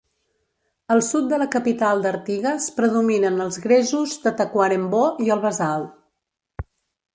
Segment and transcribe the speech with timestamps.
[0.95, 6.69] Al sud de la capital d'Artigas, predominen els gresos de Tacuarembó i el basalt.